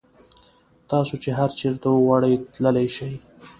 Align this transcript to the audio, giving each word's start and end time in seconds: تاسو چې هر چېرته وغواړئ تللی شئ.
تاسو 0.91 1.13
چې 1.23 1.29
هر 1.37 1.49
چېرته 1.59 1.85
وغواړئ 1.91 2.33
تللی 2.53 2.87
شئ. 2.95 3.13